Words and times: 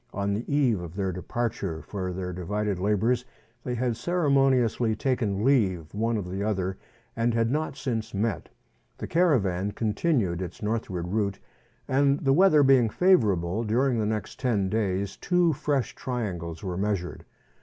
On 0.15 0.33
the 0.33 0.51
eve 0.51 0.81
of 0.81 0.95
their 0.95 1.11
departure 1.11 1.83
for 1.83 2.11
their 2.11 2.33
divided 2.33 2.79
labours, 2.79 3.23
they 3.63 3.75
had 3.75 3.95
ceremoniously 3.95 4.95
taken 4.95 5.45
leave 5.45 5.93
one 5.93 6.17
of 6.17 6.27
the 6.27 6.41
other, 6.43 6.79
and 7.15 7.35
had 7.35 7.51
not 7.51 7.77
since 7.77 8.11
met. 8.11 8.49
The 8.97 9.05
caravan 9.05 9.73
continued 9.73 10.41
its 10.41 10.63
northward 10.63 11.09
route, 11.09 11.37
and 11.87 12.19
the 12.19 12.33
weather 12.33 12.63
being 12.63 12.89
favourable, 12.89 13.63
during 13.63 13.99
the 13.99 14.07
next 14.07 14.39
ten 14.39 14.69
days 14.69 15.17
two 15.17 15.53
fresh 15.53 15.93
triangles 15.93 16.63
were 16.63 16.77
measured. 16.77 17.23